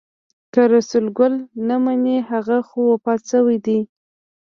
که 0.53 0.61
رسول 0.73 1.05
ګل 1.17 1.33
نه 1.67 1.75
مني 1.83 2.17
هغه 2.29 2.57
خو 2.67 2.79
وفات 2.91 3.21
شوی 3.31 3.57
دی. 3.65 3.79